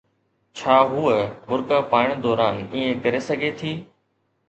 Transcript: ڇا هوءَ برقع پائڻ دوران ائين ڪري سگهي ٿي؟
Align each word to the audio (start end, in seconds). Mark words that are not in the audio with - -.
ڇا 0.61 0.75
هوءَ 0.93 1.17
برقع 1.51 1.79
پائڻ 1.93 2.09
دوران 2.27 2.57
ائين 2.73 3.01
ڪري 3.07 3.25
سگهي 3.31 3.57
ٿي؟ 3.65 3.79